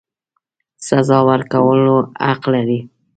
سزا 0.87 1.17
ورکولو 1.29 1.97
حق 2.27 2.43
لري. 2.53 2.79